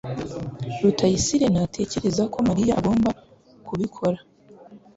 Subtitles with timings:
[0.81, 3.09] rutayisire ntatekereza ko Mariya agomba
[3.67, 4.19] kubikora.